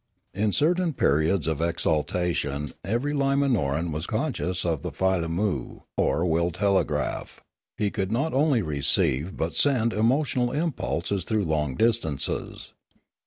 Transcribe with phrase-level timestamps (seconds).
[0.33, 7.43] In certain periods of exaltation every Limanoran was conscious of the filammu or will telegraph;
[7.77, 12.73] he could not only receive but send emotional impulses through long distances.